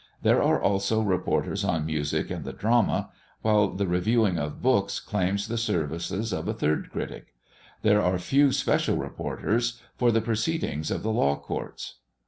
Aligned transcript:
There 0.23 0.41
are 0.41 0.59
also 0.59 0.99
reporters 1.01 1.63
on 1.63 1.85
music 1.85 2.31
and 2.31 2.43
the 2.43 2.53
drama, 2.53 3.11
while 3.43 3.67
the 3.67 3.85
reviewing 3.85 4.39
of 4.39 4.59
books 4.59 4.99
claims 4.99 5.47
the 5.47 5.59
services 5.59 6.33
of 6.33 6.47
a 6.47 6.55
third 6.55 6.89
critic. 6.91 7.35
There 7.83 8.01
are 8.01 8.17
few 8.17 8.51
special 8.51 8.97
reporters 8.97 9.79
for 9.97 10.11
the 10.11 10.19
proceedings 10.19 10.89
of 10.89 11.03
the 11.03 11.11
law 11.11 11.35
courts. 11.35 11.97